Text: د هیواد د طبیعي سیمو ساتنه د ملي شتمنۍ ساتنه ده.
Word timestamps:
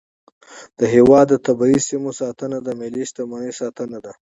د 0.79 0.81
هیواد 0.95 1.25
د 1.31 1.35
طبیعي 1.47 1.79
سیمو 1.89 2.11
ساتنه 2.21 2.57
د 2.61 2.69
ملي 2.79 3.03
شتمنۍ 3.09 3.51
ساتنه 3.61 3.97
ده. 4.05 4.11